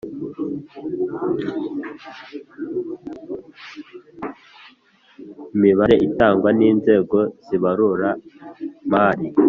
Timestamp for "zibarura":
7.47-8.09